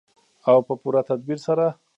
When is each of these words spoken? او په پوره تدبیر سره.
او 0.49 0.57
په 0.67 0.73
پوره 0.81 1.01
تدبیر 1.09 1.39
سره. 1.47 1.65